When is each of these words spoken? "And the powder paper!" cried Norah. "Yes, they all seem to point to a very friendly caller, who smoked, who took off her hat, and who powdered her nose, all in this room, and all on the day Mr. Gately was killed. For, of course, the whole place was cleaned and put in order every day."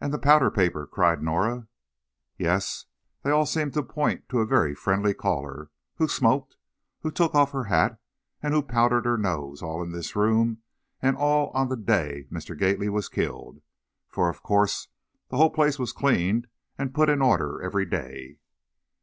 "And 0.00 0.10
the 0.10 0.18
powder 0.18 0.50
paper!" 0.50 0.86
cried 0.86 1.22
Norah. 1.22 1.68
"Yes, 2.38 2.86
they 3.22 3.30
all 3.30 3.44
seem 3.44 3.70
to 3.72 3.82
point 3.82 4.26
to 4.30 4.38
a 4.38 4.46
very 4.46 4.74
friendly 4.74 5.12
caller, 5.12 5.70
who 5.96 6.08
smoked, 6.08 6.56
who 7.02 7.10
took 7.10 7.34
off 7.34 7.52
her 7.52 7.64
hat, 7.64 8.00
and 8.42 8.54
who 8.54 8.62
powdered 8.62 9.04
her 9.04 9.18
nose, 9.18 9.60
all 9.60 9.82
in 9.82 9.92
this 9.92 10.16
room, 10.16 10.62
and 11.02 11.14
all 11.14 11.50
on 11.50 11.68
the 11.68 11.76
day 11.76 12.26
Mr. 12.32 12.58
Gately 12.58 12.88
was 12.88 13.10
killed. 13.10 13.60
For, 14.08 14.30
of 14.30 14.42
course, 14.42 14.88
the 15.28 15.36
whole 15.36 15.50
place 15.50 15.78
was 15.78 15.92
cleaned 15.92 16.46
and 16.78 16.94
put 16.94 17.10
in 17.10 17.20
order 17.20 17.60
every 17.60 17.84
day." 17.84 18.38